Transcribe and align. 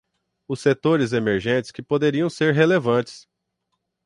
Os 0.47 0.61
setores 0.61 1.13
emergentes 1.13 1.69
que 1.71 1.83
poderiam 1.83 2.27
ser 2.27 2.55
relevantes. 2.55 3.27